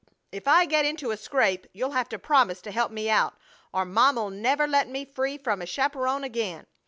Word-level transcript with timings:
If 0.31 0.47
I 0.47 0.65
get 0.65 0.83
into 0.83 1.11
a 1.11 1.15
scrape 1.15 1.67
you'll 1.73 1.91
have 1.91 2.09
to 2.09 2.17
promise 2.17 2.59
to 2.63 2.71
help 2.71 2.91
me 2.91 3.07
out, 3.07 3.37
or 3.71 3.85
mamma'll 3.85 4.31
never 4.31 4.65
let 4.65 4.89
me 4.89 5.05
free 5.05 5.37
from 5.37 5.61
a 5.61 5.67
chaperon 5.67 6.23
again. 6.23 6.65